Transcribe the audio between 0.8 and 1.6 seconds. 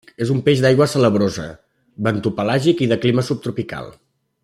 salabrosa,